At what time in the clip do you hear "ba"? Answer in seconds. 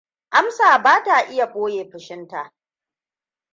0.83-1.03